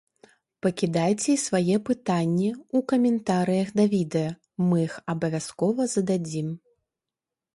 [0.65, 4.31] Пакідайце і свае пытанні ў каментарыях да відэа,
[4.69, 6.49] мы іх абавязкова зададзім!